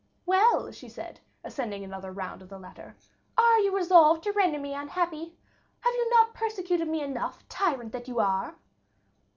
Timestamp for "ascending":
1.43-1.83